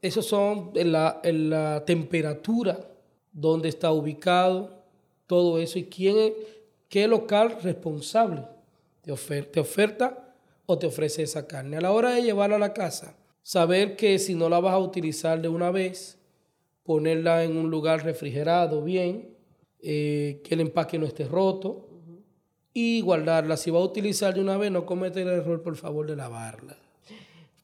esos 0.00 0.26
son 0.26 0.72
en 0.74 0.90
la, 0.90 1.84
temperatura 1.86 2.80
donde 3.32 3.68
está 3.68 3.92
ubicado, 3.92 4.82
todo 5.28 5.60
eso 5.60 5.78
y 5.78 5.84
quién 5.84 6.34
qué 6.88 7.06
local 7.06 7.58
responsable 7.62 8.42
te, 9.02 9.12
te 9.42 9.60
oferta 9.60 10.34
o 10.66 10.76
te 10.76 10.88
ofrece 10.88 11.22
esa 11.22 11.46
carne. 11.46 11.76
A 11.76 11.80
la 11.80 11.92
hora 11.92 12.10
de 12.10 12.22
llevarla 12.22 12.56
a 12.56 12.58
la 12.58 12.74
casa, 12.74 13.14
saber 13.42 13.96
que 13.96 14.18
si 14.18 14.34
no 14.34 14.48
la 14.48 14.60
vas 14.60 14.74
a 14.74 14.78
utilizar 14.78 15.40
de 15.40 15.48
una 15.48 15.70
vez, 15.70 16.18
ponerla 16.84 17.44
en 17.44 17.56
un 17.56 17.70
lugar 17.70 18.04
refrigerado 18.04 18.82
bien, 18.82 19.36
eh, 19.80 20.40
que 20.44 20.54
el 20.54 20.60
empaque 20.60 20.98
no 20.98 21.06
esté 21.06 21.24
roto 21.24 21.88
y 22.72 23.00
guardarla. 23.00 23.56
Si 23.56 23.70
va 23.70 23.78
a 23.78 23.82
utilizar 23.82 24.34
de 24.34 24.40
una 24.40 24.56
vez, 24.56 24.70
no 24.70 24.86
comete 24.86 25.22
el 25.22 25.28
error, 25.28 25.62
por 25.62 25.76
favor, 25.76 26.06
de 26.06 26.16
lavarla. 26.16 26.76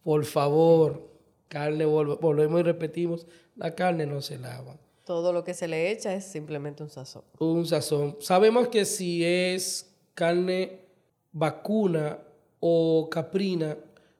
Por 0.03 0.25
favor, 0.25 1.09
Carne, 1.49 1.85
volvemos 1.87 2.61
y 2.61 2.63
repetimos, 2.63 3.27
la 3.57 3.75
carne 3.75 4.07
no 4.07 4.21
se 4.21 4.39
lava. 4.39 4.77
Todo 5.05 5.33
lo 5.33 5.43
que 5.43 5.55
se 5.55 5.67
le 5.67 5.91
echa 5.91 6.15
es 6.15 6.25
simplemente 6.25 6.83
un 6.83 6.91
sazón. 6.91 7.23
Un 7.39 7.67
sazón. 7.67 8.17
Sabemos 8.21 8.69
que 8.69 8.85
si 8.85 9.25
es 9.25 9.91
carne 10.15 10.81
vacuna 11.33 12.19
o 12.61 13.09
caprina, 13.11 13.79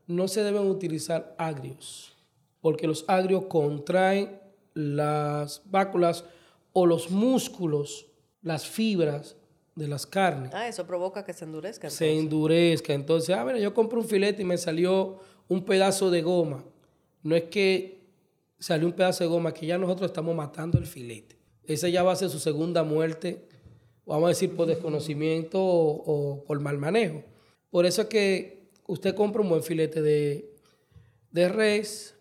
no 0.09 0.27
se 0.27 0.43
deben 0.43 0.69
utilizar 0.69 1.37
agrios, 1.39 2.17
porque 2.61 2.89
los 2.89 3.05
agrios 3.07 3.45
contraen 3.45 4.41
las 4.75 5.63
váculas 5.67 6.25
o 6.73 6.85
los 6.85 7.11
músculos, 7.11 8.07
las 8.43 8.67
fibras 8.67 9.37
de 9.77 9.87
las 9.87 10.05
carnes. 10.07 10.53
Ah, 10.53 10.67
eso 10.67 10.85
provoca 10.85 11.25
que 11.25 11.33
se 11.33 11.45
endurezca. 11.45 11.89
Se 11.89 12.19
endurezca. 12.19 12.93
Entonces, 12.93 13.37
ah, 13.37 13.45
mira, 13.45 13.61
yo 13.61 13.73
compré 13.73 14.01
un 14.01 14.05
filete 14.05 14.43
y 14.43 14.45
me 14.45 14.59
salió 14.59 15.21
un 15.49 15.65
pedazo 15.65 16.11
de 16.11 16.23
goma 16.23 16.65
no 17.23 17.37
es 17.37 17.45
que 17.45 18.01
salió 18.59 18.87
un 18.87 18.93
pedazo 18.93 19.25
de 19.25 19.31
goma, 19.31 19.53
que 19.53 19.67
ya 19.67 19.79
nosotros 19.79 20.11
estamos 20.11 20.35
matando 20.35 20.79
el 20.79 20.87
filete. 20.87 21.37
Esa 21.65 21.89
ya 21.89 22.03
va 22.03 22.13
a 22.13 22.17
ser 22.17 22.31
su 22.31 22.39
segunda 22.39 22.83
muerte, 22.83 23.47
vamos 24.07 24.27
a 24.27 24.29
decir 24.29 24.55
por 24.55 24.67
desconocimiento 24.67 25.61
o, 25.61 26.45
por 26.47 26.61
mal 26.61 26.79
manejo. 26.79 27.23
Por 27.71 27.87
eso 27.87 28.03
es 28.03 28.09
que 28.09 28.58
usted 28.89 29.15
compra 29.15 29.43
un 29.43 29.51
buen 29.51 29.63
filete 29.63 30.03
de, 30.03 30.51
de 31.31 31.49
res, 31.49 32.17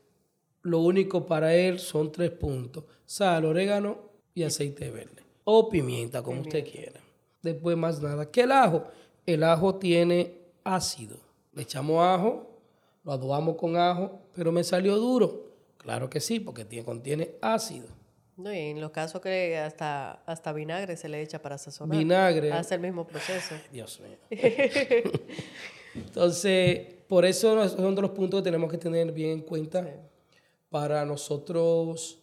lo 0.62 0.80
único 0.80 1.26
para 1.26 1.56
él 1.56 1.80
son 1.80 2.12
tres 2.12 2.30
puntos, 2.30 2.84
sal, 3.06 3.46
orégano 3.46 4.12
y 4.36 4.44
aceite 4.44 4.92
verde. 4.92 5.24
O 5.46 5.70
pimienta, 5.70 6.22
como 6.22 6.42
usted 6.42 6.70
quiera. 6.70 7.00
Después 7.42 7.78
más 7.78 8.02
nada. 8.02 8.30
¿Qué 8.30 8.42
el 8.42 8.52
ajo? 8.52 8.84
El 9.26 9.44
ajo 9.44 9.76
tiene 9.76 10.40
ácido. 10.64 11.18
Le 11.54 11.64
echamos 11.64 12.04
ajo, 12.04 12.60
lo 13.04 13.14
adobamos 13.14 13.56
con 13.56 13.78
ajo, 13.78 14.22
pero 14.36 14.52
me 14.52 14.64
salió 14.64 14.98
duro. 14.98 15.48
Claro 15.78 16.10
que 16.10 16.20
sí, 16.20 16.42
porque 16.42 16.66
tiene, 16.66 16.84
contiene 16.84 17.32
ácido. 17.42 17.88
No, 18.36 18.54
y 18.54 18.58
en 18.58 18.82
los 18.82 18.92
casos 18.92 19.22
que 19.22 19.58
hasta, 19.58 20.12
hasta 20.26 20.52
vinagre 20.52 20.98
se 20.98 21.08
le 21.08 21.22
echa 21.22 21.42
para 21.42 21.58
sazonar. 21.58 21.98
Vinagre. 21.98 22.52
Hace 22.52 22.76
el 22.76 22.82
mismo 22.82 23.08
proceso. 23.08 23.56
Dios 23.72 24.02
mío. 24.02 24.18
Entonces, 26.06 26.80
por 27.08 27.26
eso 27.26 27.68
son 27.70 27.96
de 27.96 28.02
los 28.02 28.12
puntos 28.12 28.42
que 28.42 28.44
tenemos 28.46 28.70
que 28.70 28.78
tener 28.78 29.12
bien 29.12 29.32
en 29.32 29.42
cuenta 29.42 29.86
para 30.70 31.06
nosotros 31.06 32.20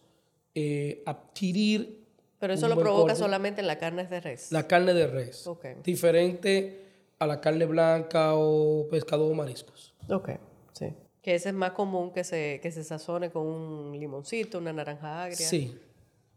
eh, 0.53 1.03
adquirir. 1.05 2.05
Pero 2.39 2.53
eso 2.53 2.67
lo 2.67 2.77
provoca 2.77 3.15
solamente 3.15 3.61
en 3.61 3.67
la 3.67 3.77
carne 3.77 4.05
de 4.05 4.19
res. 4.19 4.51
La 4.51 4.67
carne 4.67 4.93
de 4.93 5.07
res. 5.07 5.49
Diferente 5.83 6.81
a 7.17 7.27
la 7.27 7.41
carne 7.41 7.65
blanca 7.65 8.35
o 8.35 8.87
pescado 8.89 9.25
o 9.27 9.33
mariscos. 9.33 9.93
Ok. 10.09 10.31
Sí. 10.73 10.93
Que 11.21 11.35
ese 11.35 11.49
es 11.49 11.55
más 11.55 11.71
común 11.71 12.11
que 12.11 12.23
se, 12.23 12.59
que 12.61 12.71
se 12.71 12.83
sazone 12.83 13.31
con 13.31 13.47
un 13.47 13.99
limoncito, 13.99 14.59
una 14.59 14.73
naranja 14.73 15.23
agria. 15.23 15.47
Sí. 15.47 15.75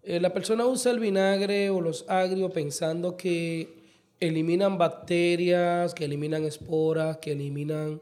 Eh, 0.02 0.20
la 0.20 0.32
persona 0.32 0.64
usa 0.64 0.92
el 0.92 1.00
vinagre 1.00 1.68
o 1.68 1.80
los 1.80 2.08
agrios 2.08 2.50
pensando 2.52 3.16
que 3.16 3.77
eliminan 4.20 4.78
bacterias, 4.78 5.94
que 5.94 6.04
eliminan 6.04 6.44
esporas, 6.44 7.18
que 7.18 7.32
eliminan 7.32 8.00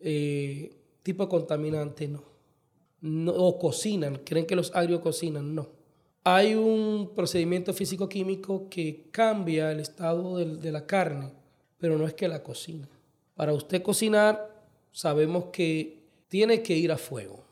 eh, 0.00 0.76
tipo 1.02 1.24
de 1.24 1.28
contaminante, 1.28 2.08
no. 2.08 2.22
no. 3.00 3.32
O 3.32 3.58
cocinan, 3.58 4.20
creen 4.24 4.46
que 4.46 4.56
los 4.56 4.74
agrios 4.74 5.00
cocinan, 5.00 5.54
no. 5.54 5.68
Hay 6.24 6.54
un 6.54 7.12
procedimiento 7.14 7.72
físico-químico 7.72 8.68
que 8.68 9.08
cambia 9.12 9.70
el 9.70 9.80
estado 9.80 10.38
de, 10.38 10.56
de 10.56 10.72
la 10.72 10.86
carne, 10.86 11.32
pero 11.78 11.96
no 11.96 12.06
es 12.06 12.14
que 12.14 12.26
la 12.26 12.42
cocina. 12.42 12.88
Para 13.36 13.52
usted 13.52 13.82
cocinar, 13.82 14.56
sabemos 14.90 15.46
que 15.52 15.96
tiene 16.28 16.62
que 16.62 16.76
ir 16.76 16.90
a 16.90 16.98
fuego. 16.98 17.44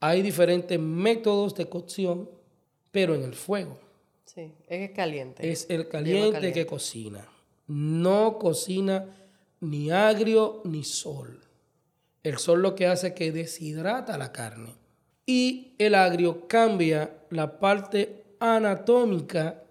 Hay 0.00 0.22
diferentes 0.22 0.78
métodos 0.78 1.54
de 1.54 1.68
cocción, 1.68 2.28
pero 2.90 3.14
en 3.14 3.22
el 3.22 3.34
fuego. 3.34 3.78
Sí, 4.32 4.54
es 4.68 4.92
caliente. 4.92 5.50
Es 5.50 5.66
el 5.70 5.88
caliente, 5.88 6.52
que 6.52 6.64
cocina. 6.64 7.26
No 7.66 8.38
cocina 8.38 9.06
ni 9.58 9.90
agrio 9.90 10.62
ni 10.64 10.84
sol. 10.84 11.40
El 12.22 12.38
sol 12.38 12.62
lo 12.62 12.76
que 12.76 12.86
hace 12.86 13.08
es 13.08 13.14
que 13.14 13.32
deshidrata 13.32 14.16
la 14.18 14.30
carne. 14.30 14.76
Y 15.26 15.74
el 15.78 15.96
agrio 15.96 16.46
cambia 16.46 17.10
la 17.30 17.58
parte 17.58 18.22
anatómica 18.38 19.64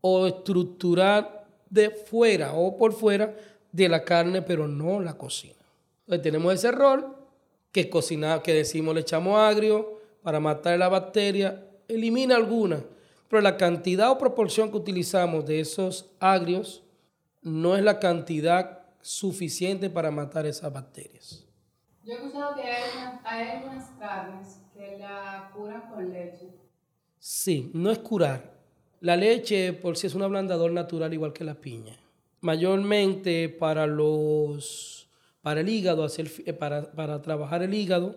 o 0.00 0.26
estructural 0.26 1.44
de 1.70 1.90
fuera 1.90 2.54
o 2.54 2.76
por 2.76 2.94
fuera 2.94 3.36
de 3.70 3.88
la 3.88 4.02
carne, 4.02 4.42
pero 4.42 4.66
no 4.66 5.00
la 5.00 5.16
cocina. 5.16 5.54
Entonces 6.00 6.22
tenemos 6.24 6.54
ese 6.54 6.68
error 6.68 7.18
que 7.70 7.88
cocinar, 7.88 8.42
que 8.42 8.52
decimos 8.52 8.96
le 8.96 9.02
echamos 9.02 9.38
agrio 9.38 10.00
para 10.24 10.40
matar 10.40 10.76
la 10.76 10.88
bacteria, 10.88 11.64
elimina 11.86 12.34
alguna, 12.34 12.82
pero 13.32 13.40
la 13.40 13.56
cantidad 13.56 14.10
o 14.10 14.18
proporción 14.18 14.70
que 14.70 14.76
utilizamos 14.76 15.46
de 15.46 15.58
esos 15.58 16.10
agrios 16.20 16.82
no 17.40 17.78
es 17.78 17.82
la 17.82 17.98
cantidad 17.98 18.80
suficiente 19.00 19.88
para 19.88 20.10
matar 20.10 20.44
esas 20.44 20.70
bacterias. 20.70 21.42
Yo 22.04 22.12
he 22.12 22.16
escuchado 22.16 22.54
que 22.54 22.62
hay, 23.24 23.48
algunas 23.48 23.88
carnes 23.98 24.58
que 24.74 24.98
la 24.98 25.50
curan 25.56 25.80
con 25.88 26.12
leche. 26.12 26.50
Sí, 27.18 27.70
no 27.72 27.90
es 27.90 28.00
curar. 28.00 28.52
La 29.00 29.16
leche 29.16 29.72
por 29.72 29.96
sí 29.96 30.08
es 30.08 30.14
un 30.14 30.24
ablandador 30.24 30.70
natural 30.70 31.14
igual 31.14 31.32
que 31.32 31.44
la 31.44 31.54
piña. 31.54 31.96
Mayormente 32.42 33.48
para 33.48 33.86
los 33.86 35.08
para 35.40 35.62
el 35.62 35.70
hígado, 35.70 36.04
hacer, 36.04 36.30
eh, 36.44 36.52
para, 36.52 36.92
para 36.92 37.22
trabajar 37.22 37.62
el 37.62 37.72
hígado 37.72 38.14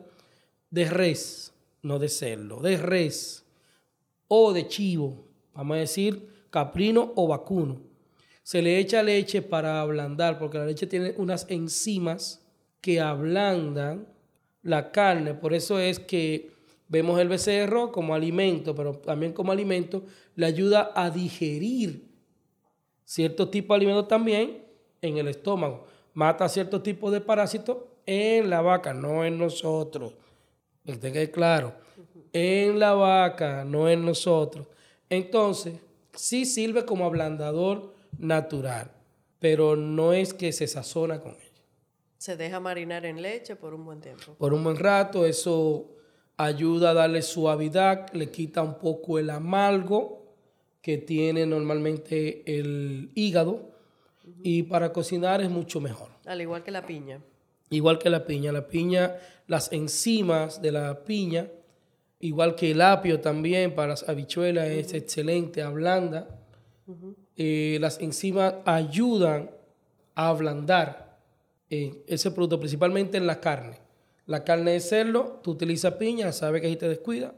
de 0.72 0.90
res, 0.90 1.54
no 1.84 2.00
de 2.00 2.10
cerdo, 2.10 2.60
de 2.60 2.76
res 2.76 3.45
o 4.28 4.54
de 4.54 4.68
chivo, 4.68 5.28
vamos 5.54 5.76
a 5.76 5.80
decir 5.82 6.28
caprino 6.50 7.14
o 7.16 7.28
vacuno. 7.28 7.82
Se 8.44 8.62
le 8.62 8.78
echa 8.80 9.02
leche 9.02 9.42
para 9.42 9.82
ablandar, 9.82 10.38
porque 10.38 10.58
la 10.58 10.66
leche 10.66 10.88
tiene 10.88 11.14
unas 11.18 11.46
enzimas 11.50 12.46
que 12.80 13.02
ablandan 13.02 14.08
la 14.62 14.92
carne. 14.92 15.34
Por 15.34 15.54
eso 15.54 15.80
es 15.80 16.00
que 16.00 16.52
vemos 16.88 17.20
el 17.20 17.28
becerro 17.28 17.92
como 17.92 18.14
alimento, 18.14 18.76
pero 18.76 18.94
también 18.94 19.34
como 19.34 19.52
alimento 19.52 20.06
le 20.36 20.46
ayuda 20.46 20.92
a 20.96 21.10
digerir 21.10 22.12
cierto 23.04 23.50
tipo 23.50 23.74
de 23.74 23.78
alimento 23.78 24.06
también 24.06 24.64
en 25.02 25.18
el 25.18 25.28
estómago 25.28 25.86
mata 26.16 26.50
cierto 26.50 26.82
tipo 26.82 27.12
de 27.12 27.22
parásitos 27.22 27.78
en 28.08 28.50
la 28.50 28.62
vaca, 28.62 28.94
no 28.94 29.24
en 29.24 29.38
nosotros. 29.38 30.14
Que 30.84 30.96
tenga 30.96 31.26
claro. 31.32 31.76
En 32.38 32.80
la 32.80 32.92
vaca, 32.92 33.64
no 33.64 33.88
en 33.90 34.04
nosotros. 34.04 34.68
Entonces, 35.10 35.80
sí 36.14 36.46
sirve 36.46 36.84
como 36.84 37.06
ablandador 37.06 37.94
natural, 38.18 38.92
pero 39.40 39.78
no 39.78 40.12
es 40.12 40.34
que 40.34 40.52
se 40.52 40.68
sazona 40.68 41.22
con 41.22 41.32
ella. 41.32 41.64
Se 42.18 42.36
deja 42.36 42.60
marinar 42.60 43.06
en 43.06 43.22
leche 43.22 43.56
por 43.56 43.74
un 43.74 43.86
buen 43.86 44.02
tiempo. 44.02 44.34
Por 44.38 44.54
un 44.54 44.66
buen 44.66 44.76
rato, 44.76 45.26
eso 45.26 45.96
ayuda 46.36 46.90
a 46.90 46.94
darle 46.94 47.22
suavidad, 47.22 48.12
le 48.12 48.30
quita 48.30 48.62
un 48.62 48.80
poco 48.80 49.18
el 49.18 49.30
amargo 49.30 50.36
que 50.82 50.98
tiene 50.98 51.46
normalmente 51.46 52.44
el 52.46 53.12
hígado 53.16 53.72
y 54.44 54.64
para 54.64 54.92
cocinar 54.92 55.40
es 55.40 55.50
mucho 55.50 55.80
mejor. 55.80 56.10
Al 56.26 56.42
igual 56.42 56.64
que 56.64 56.72
la 56.72 56.86
piña. 56.86 57.22
Igual 57.70 57.98
que 57.98 58.10
la 58.10 58.26
piña. 58.26 58.52
La 58.52 58.68
piña, 58.68 59.16
las 59.48 59.72
enzimas 59.72 60.62
de 60.62 60.74
la 60.74 61.06
piña, 61.06 61.50
igual 62.26 62.56
que 62.56 62.72
el 62.72 62.82
apio 62.82 63.22
también 63.22 63.76
para 63.76 63.90
las 63.90 64.08
habichuelas 64.10 64.68
es 64.68 64.94
excelente, 64.94 65.62
ablanda. 65.62 66.28
Eh, 67.36 67.78
las 67.82 68.00
enzimas 68.00 68.56
ayudan 68.66 69.52
a 70.16 70.30
ablandar 70.30 71.20
eh, 71.70 72.04
ese 72.08 72.32
producto, 72.32 72.60
principalmente 72.60 73.18
en 73.18 73.28
la 73.28 73.40
carne. 73.40 73.80
La 74.26 74.44
carne 74.44 74.72
de 74.72 74.80
cerdo, 74.80 75.40
tú 75.44 75.52
utilizas 75.52 75.94
piña, 75.94 76.32
sabes 76.32 76.62
que 76.62 76.68
ahí 76.68 76.76
te 76.76 76.88
descuida. 76.88 77.34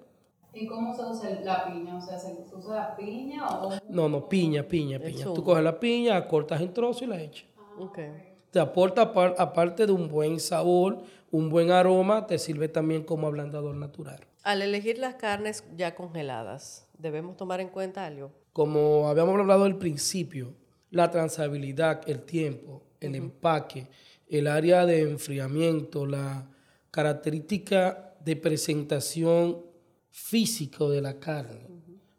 ¿Y 0.54 0.66
cómo 0.66 0.96
se 0.96 1.04
usa 1.04 1.42
la 1.44 1.66
piña? 1.66 1.98
O 1.98 2.02
sea, 2.02 2.18
¿se 2.18 2.34
usa 2.56 2.76
la 2.76 2.96
piña 2.96 3.46
o...? 3.46 3.72
No, 3.90 4.08
no, 4.10 4.28
piña, 4.28 4.64
piña, 4.64 5.00
piña. 5.00 5.26
Tú 5.26 5.44
coges 5.44 5.64
la 5.64 5.80
piña, 5.80 6.28
cortas 6.28 6.62
en 6.62 6.74
trozos 6.74 7.04
y 7.04 7.06
la 7.06 7.22
echas. 7.22 7.46
Okay. 7.78 8.12
Te 8.52 8.60
aporta, 8.60 9.02
aparte 9.38 9.86
de 9.86 9.92
un 9.92 10.08
buen 10.08 10.40
sabor, 10.40 11.00
un 11.32 11.50
buen 11.50 11.72
aroma, 11.72 12.26
te 12.26 12.40
sirve 12.40 12.70
también 12.70 13.04
como 13.04 13.28
ablandador 13.28 13.76
natural. 13.76 14.26
Al 14.48 14.62
elegir 14.62 14.98
las 14.98 15.16
carnes 15.16 15.66
ya 15.76 15.94
congeladas, 15.94 16.88
¿debemos 16.98 17.36
tomar 17.36 17.60
en 17.60 17.68
cuenta 17.68 18.06
algo? 18.06 18.32
Como 18.54 19.10
habíamos 19.10 19.38
hablado 19.38 19.66
al 19.66 19.78
principio, 19.78 20.54
la 20.90 21.12
transabilidad, 21.12 22.10
el 22.10 22.22
tiempo, 22.22 22.82
el 23.02 23.16
empaque, 23.16 23.90
el 24.30 24.48
área 24.48 24.86
de 24.86 25.02
enfriamiento, 25.02 26.06
la 26.06 26.50
característica 26.92 28.16
de 28.24 28.38
presentación 28.38 29.66
físico 30.12 30.90
de 30.90 31.02
la 31.02 31.20
carne. 31.20 31.68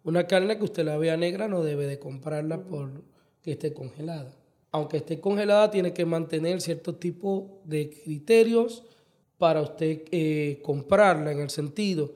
Una 0.04 0.26
carne 0.26 0.58
que 0.58 0.64
usted 0.64 0.84
la 0.84 0.98
vea 0.98 1.16
negra 1.16 1.48
no 1.48 1.62
debe 1.62 1.86
de 1.86 1.98
comprarla 1.98 2.62
por 2.62 3.04
que 3.40 3.52
esté 3.52 3.72
congelada. 3.72 4.36
Aunque 4.70 4.98
esté 4.98 5.18
congelada, 5.18 5.70
tiene 5.70 5.94
que 5.94 6.04
mantener 6.04 6.60
cierto 6.60 6.94
tipo 6.94 7.62
de 7.64 7.88
criterios 7.88 8.84
para 9.38 9.62
usted 9.62 10.02
eh, 10.10 10.60
comprarla, 10.62 11.32
en 11.32 11.38
el 11.38 11.50
sentido, 11.50 12.10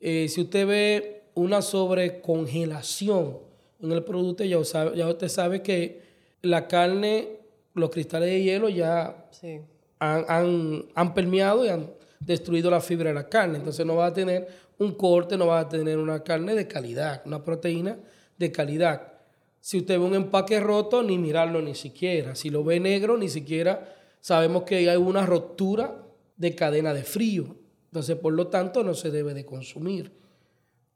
eh, 0.00 0.28
si 0.28 0.40
usted 0.40 0.66
ve 0.66 1.22
una 1.34 1.62
sobrecongelación 1.62 3.38
en 3.80 3.92
el 3.92 4.02
producto, 4.02 4.44
ya, 4.44 4.58
ya 4.94 5.08
usted 5.08 5.28
sabe 5.28 5.62
que 5.62 6.00
la 6.42 6.66
carne, 6.66 7.28
los 7.74 7.90
cristales 7.90 8.30
de 8.30 8.42
hielo 8.42 8.68
ya 8.68 9.26
han, 9.98 10.84
han, 10.94 11.14
permeado 11.14 11.64
y 11.64 11.68
han 11.68 11.90
destruido 12.20 12.70
la 12.70 12.80
fibra 12.80 13.10
de 13.10 13.14
la 13.14 13.28
carne. 13.28 13.58
Entonces 13.58 13.84
no 13.84 13.96
va 13.96 14.06
a 14.06 14.12
tener 14.12 14.48
un 14.78 14.92
corte, 14.92 15.36
no 15.36 15.48
va 15.48 15.60
a 15.60 15.68
tener 15.68 15.98
una 15.98 16.22
carne 16.22 16.54
de 16.54 16.66
calidad, 16.66 17.22
una 17.26 17.44
proteína 17.44 17.98
de 18.38 18.52
calidad. 18.52 19.12
Si 19.60 19.78
usted 19.78 19.98
ve 19.98 20.04
un 20.04 20.14
empaque 20.14 20.60
roto, 20.60 21.02
ni 21.02 21.18
mirarlo 21.18 21.60
ni 21.62 21.74
siquiera. 21.74 22.34
Si 22.34 22.50
lo 22.50 22.64
ve 22.64 22.80
negro, 22.80 23.16
ni 23.16 23.28
siquiera 23.28 23.94
sabemos 24.20 24.64
que 24.64 24.88
hay 24.88 24.96
una 24.96 25.26
ruptura 25.26 26.03
de 26.36 26.54
cadena 26.54 26.94
de 26.94 27.04
frío. 27.04 27.56
Entonces, 27.86 28.16
por 28.16 28.32
lo 28.32 28.48
tanto, 28.48 28.82
no 28.82 28.94
se 28.94 29.10
debe 29.10 29.34
de 29.34 29.44
consumir. 29.44 30.12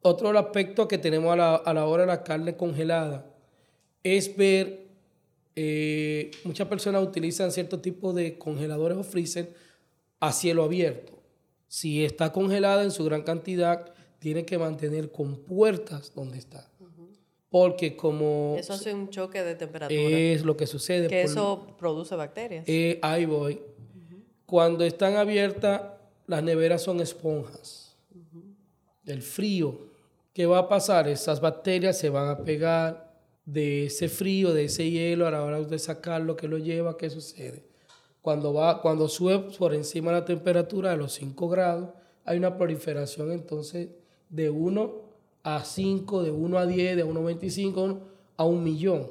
Otro 0.02 0.36
aspecto 0.38 0.88
que 0.88 0.98
tenemos 0.98 1.32
a 1.32 1.72
la, 1.72 1.86
hora 1.86 2.02
de 2.02 2.06
la 2.06 2.22
carne 2.22 2.56
congelada 2.56 3.26
es 4.02 4.36
ver, 4.36 4.88
eh, 5.56 6.30
muchas 6.44 6.68
personas 6.68 7.02
utilizan 7.02 7.50
cierto 7.50 7.80
tipo 7.80 8.12
de 8.12 8.38
congeladores 8.38 8.96
o 8.96 9.02
freezer 9.02 9.54
a 10.20 10.32
cielo 10.32 10.64
abierto. 10.64 11.22
Si 11.66 12.04
está 12.04 12.32
congelada 12.32 12.82
en 12.82 12.90
su 12.90 13.04
gran 13.04 13.22
cantidad, 13.22 13.92
tiene 14.18 14.44
que 14.44 14.58
mantener 14.58 15.10
con 15.12 15.36
puertas 15.36 16.12
donde 16.14 16.38
está. 16.38 16.70
Porque 17.50 17.96
como... 17.96 18.56
Eso 18.58 18.74
hace 18.74 18.92
un 18.92 19.08
choque 19.08 19.42
de 19.42 19.54
temperatura. 19.54 20.00
Es 20.00 20.44
lo 20.44 20.56
que 20.56 20.66
sucede. 20.66 21.08
Que 21.08 21.22
eso 21.22 21.76
produce 21.78 22.14
bacterias. 22.14 22.64
Eh, 22.66 22.98
ahí 23.02 23.24
voy. 23.24 23.60
Cuando 24.48 24.82
están 24.82 25.16
abiertas, 25.16 25.82
las 26.26 26.42
neveras 26.42 26.80
son 26.80 27.00
esponjas. 27.00 27.94
El 29.04 29.20
frío. 29.20 29.78
¿Qué 30.32 30.46
va 30.46 30.60
a 30.60 30.68
pasar? 30.70 31.06
Esas 31.06 31.42
bacterias 31.42 31.98
se 31.98 32.08
van 32.08 32.30
a 32.30 32.38
pegar 32.38 33.12
de 33.44 33.84
ese 33.84 34.08
frío, 34.08 34.54
de 34.54 34.64
ese 34.64 34.90
hielo, 34.90 35.26
a 35.26 35.32
la 35.32 35.44
hora 35.44 35.60
de 35.60 35.78
sacarlo, 35.78 36.34
que 36.34 36.48
lo 36.48 36.56
lleva, 36.56 36.96
¿qué 36.96 37.10
sucede? 37.10 37.62
Cuando, 38.22 38.54
va, 38.54 38.80
cuando 38.80 39.06
sube 39.06 39.38
por 39.58 39.74
encima 39.74 40.12
de 40.12 40.20
la 40.20 40.24
temperatura 40.24 40.92
de 40.92 40.96
los 40.96 41.12
5 41.12 41.46
grados, 41.50 41.90
hay 42.24 42.38
una 42.38 42.56
proliferación 42.56 43.32
entonces 43.32 43.90
de 44.30 44.48
1 44.48 44.94
a 45.42 45.62
5, 45.62 46.22
de 46.22 46.30
1 46.30 46.58
a 46.58 46.64
10, 46.64 46.96
de 46.96 47.04
1 47.04 47.20
a 47.20 47.22
25 47.22 48.00
a 48.38 48.44
un 48.46 48.64
millón. 48.64 49.10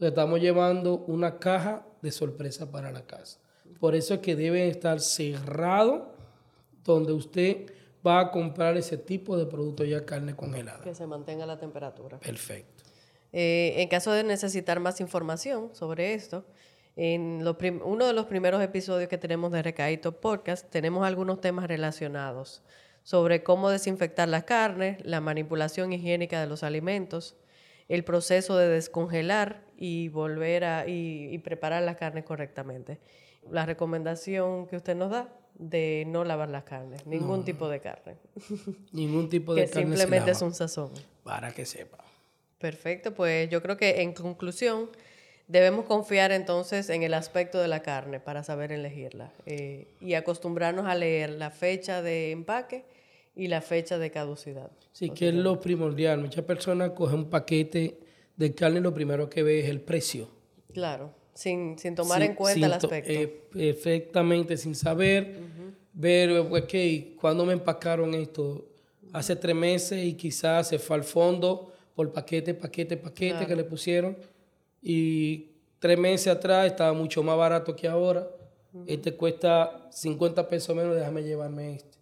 estamos 0.00 0.40
llevando 0.40 1.04
una 1.06 1.38
caja 1.38 1.86
de 2.02 2.10
sorpresa 2.10 2.68
para 2.72 2.90
la 2.90 3.06
casa. 3.06 3.38
Por 3.80 3.94
eso 3.94 4.14
es 4.14 4.20
que 4.20 4.36
debe 4.36 4.68
estar 4.68 5.00
cerrado 5.00 6.12
donde 6.84 7.12
usted 7.12 7.72
va 8.06 8.20
a 8.20 8.30
comprar 8.30 8.76
ese 8.76 8.96
tipo 8.96 9.36
de 9.36 9.46
producto 9.46 9.84
ya 9.84 10.04
carne 10.04 10.34
congelada. 10.34 10.82
Que 10.82 10.94
se 10.94 11.06
mantenga 11.06 11.46
la 11.46 11.58
temperatura. 11.58 12.18
Perfecto. 12.18 12.84
Eh, 13.32 13.74
en 13.78 13.88
caso 13.88 14.12
de 14.12 14.24
necesitar 14.24 14.80
más 14.80 15.00
información 15.00 15.70
sobre 15.74 16.14
esto, 16.14 16.44
en 16.96 17.42
uno 17.84 18.06
de 18.06 18.12
los 18.12 18.26
primeros 18.26 18.62
episodios 18.62 19.08
que 19.08 19.16
tenemos 19.16 19.50
de 19.52 19.62
Recaíto 19.62 20.20
Podcast, 20.20 20.68
tenemos 20.68 21.06
algunos 21.06 21.40
temas 21.40 21.66
relacionados 21.66 22.62
sobre 23.02 23.42
cómo 23.42 23.70
desinfectar 23.70 24.28
las 24.28 24.44
carnes, 24.44 24.98
la 25.04 25.20
manipulación 25.20 25.92
higiénica 25.92 26.40
de 26.40 26.46
los 26.46 26.62
alimentos, 26.62 27.36
el 27.88 28.04
proceso 28.04 28.56
de 28.56 28.68
descongelar 28.68 29.64
y 29.76 30.08
volver 30.08 30.64
a 30.64 30.86
y, 30.86 31.36
preparar 31.38 31.82
las 31.82 31.96
carnes 31.96 32.24
correctamente. 32.24 33.00
La 33.50 33.66
recomendación 33.66 34.66
que 34.66 34.76
usted 34.76 34.94
nos 34.96 35.10
da 35.10 35.28
de 35.54 36.04
no 36.06 36.24
lavar 36.24 36.48
las 36.48 36.64
carnes, 36.64 37.06
ningún 37.06 37.44
tipo 37.44 37.68
de 37.68 37.80
carne. 37.80 38.16
Ningún 38.92 39.28
tipo 39.28 39.54
de 39.54 39.64
que 39.64 39.70
carne. 39.70 39.96
simplemente 39.96 40.30
es 40.30 40.42
un 40.42 40.54
sazón. 40.54 40.90
Para 41.22 41.52
que 41.52 41.66
sepa. 41.66 41.98
Perfecto, 42.58 43.12
pues 43.14 43.50
yo 43.50 43.60
creo 43.62 43.76
que 43.76 44.02
en 44.02 44.12
conclusión 44.12 44.88
Debemos 45.52 45.84
confiar 45.84 46.32
entonces 46.32 46.88
en 46.88 47.02
el 47.02 47.12
aspecto 47.14 47.58
de 47.60 47.68
la 47.68 47.82
carne 47.82 48.20
para 48.20 48.42
saber 48.42 48.72
elegirla 48.72 49.32
eh, 49.44 49.86
y 50.00 50.14
acostumbrarnos 50.14 50.86
a 50.86 50.94
leer 50.94 51.28
la 51.28 51.50
fecha 51.50 52.00
de 52.00 52.30
empaque 52.30 52.84
y 53.34 53.48
la 53.48 53.60
fecha 53.60 53.98
de 53.98 54.10
caducidad. 54.10 54.70
Sí, 54.92 55.10
que 55.10 55.28
es 55.28 55.34
lo 55.34 55.60
primordial. 55.60 56.20
Muchas 56.20 56.44
personas 56.44 56.92
cogen 56.92 57.20
un 57.20 57.30
paquete 57.30 57.98
de 58.36 58.54
carne 58.54 58.78
y 58.78 58.82
lo 58.82 58.94
primero 58.94 59.28
que 59.28 59.42
ve 59.42 59.60
es 59.60 59.68
el 59.68 59.80
precio. 59.80 60.30
Claro, 60.72 61.12
sin, 61.34 61.76
tomar 61.94 62.22
en 62.22 62.34
cuenta 62.34 62.66
el 62.66 62.72
aspecto. 62.72 63.10
Eh, 63.10 63.44
perfectamente, 63.52 64.56
sin 64.56 64.74
saber, 64.74 65.38
ver, 65.92 66.48
pues, 66.48 66.64
que 66.64 67.16
cuando 67.20 67.44
me 67.44 67.52
empacaron 67.52 68.14
esto? 68.14 68.68
Hace 69.12 69.36
tres 69.36 69.54
meses 69.54 70.04
y 70.04 70.14
quizás 70.14 70.68
se 70.68 70.78
fue 70.78 70.96
al 70.96 71.04
fondo 71.04 71.72
por 71.94 72.10
paquete, 72.12 72.54
paquete, 72.54 72.96
paquete 72.96 73.46
que 73.46 73.54
le 73.54 73.64
pusieron 73.64 74.16
y 74.80 75.50
tres 75.78 75.98
meses 75.98 76.28
atrás 76.28 76.66
estaba 76.66 76.94
mucho 76.94 77.22
más 77.22 77.36
barato 77.36 77.76
que 77.76 77.86
ahora. 77.88 78.26
Este 78.86 79.14
cuesta 79.14 79.90
50 79.90 80.48
pesos 80.48 80.74
menos, 80.74 80.96
déjame 80.96 81.22
llevarme 81.22 81.74
este. 81.74 81.98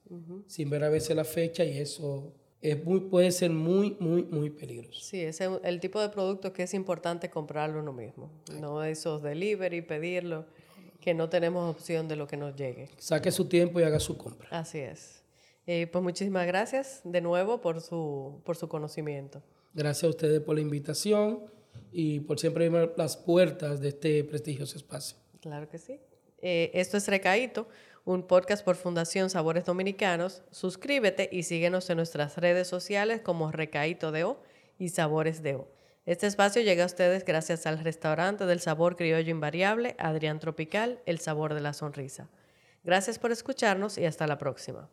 Sin 0.46 0.70
ver 0.70 0.84
a 0.84 0.88
veces 0.88 1.16
la 1.16 1.24
fecha 1.24 1.64
y 1.64 1.78
eso 1.78 2.32
es 2.62 2.84
muy, 2.84 3.00
puede 3.00 3.32
ser 3.32 3.50
muy, 3.50 3.96
muy, 4.00 4.24
muy 4.24 4.50
peligroso. 4.50 5.00
Sí, 5.00 5.20
es 5.20 5.40
el, 5.40 5.80
tipo 5.80 6.00
de 6.00 6.10
producto 6.10 6.52
que 6.52 6.64
es 6.64 6.74
importante 6.74 7.30
comprarlo 7.30 7.80
uno 7.80 7.92
mismo. 7.92 8.30
No 8.60 8.84
esos 8.84 9.22
delivery, 9.22 9.80
pedirlo, 9.82 10.44
que 11.00 11.14
no 11.14 11.28
tenemos 11.30 11.74
opción 11.74 12.06
de 12.06 12.16
lo 12.16 12.26
que 12.26 12.36
nos 12.36 12.54
llegue. 12.54 12.90
Saque 12.98 13.30
su 13.30 13.46
tiempo 13.46 13.80
y 13.80 13.84
haga 13.84 13.98
su 13.98 14.16
compra. 14.18 14.48
Así 14.50 14.78
es. 14.78 15.22
Eh, 15.66 15.86
pues 15.86 16.02
muchísimas 16.02 16.46
gracias 16.46 17.00
de 17.04 17.20
nuevo 17.20 17.60
por 17.60 17.80
su, 17.80 18.40
por 18.44 18.56
su 18.56 18.68
conocimiento. 18.68 19.42
Gracias 19.72 20.04
a 20.04 20.08
ustedes 20.08 20.40
por 20.40 20.56
la 20.56 20.60
invitación 20.60 21.44
y 21.92 22.20
por 22.20 22.38
siempre 22.38 22.66
abrirme 22.66 22.92
las 22.96 23.16
puertas 23.16 23.80
de 23.80 23.88
este 23.88 24.24
prestigioso 24.24 24.76
espacio. 24.76 25.16
Claro 25.40 25.68
que 25.68 25.78
sí. 25.78 26.00
Eh, 26.42 26.70
esto 26.74 26.96
es 26.96 27.06
Recaíto, 27.06 27.68
un 28.04 28.22
podcast 28.26 28.64
por 28.64 28.76
Fundación 28.76 29.30
Sabores 29.30 29.64
Dominicanos. 29.64 30.42
Suscríbete 30.50 31.28
y 31.30 31.42
síguenos 31.42 31.88
en 31.90 31.96
nuestras 31.96 32.36
redes 32.36 32.68
sociales 32.68 33.20
como 33.20 33.52
Recaíto 33.52 34.12
de 34.12 34.24
O 34.24 34.42
y 34.78 34.88
Sabores 34.88 35.42
de 35.42 35.56
O. 35.56 35.68
Este 36.06 36.26
espacio 36.26 36.62
llega 36.62 36.84
a 36.84 36.86
ustedes 36.86 37.24
gracias 37.24 37.66
al 37.66 37.78
restaurante 37.78 38.46
del 38.46 38.60
sabor 38.60 38.96
criollo 38.96 39.30
invariable, 39.30 39.94
Adrián 39.98 40.40
Tropical, 40.40 41.00
el 41.06 41.20
sabor 41.20 41.54
de 41.54 41.60
la 41.60 41.72
sonrisa. 41.72 42.28
Gracias 42.82 43.18
por 43.18 43.32
escucharnos 43.32 43.98
y 43.98 44.06
hasta 44.06 44.26
la 44.26 44.38
próxima. 44.38 44.88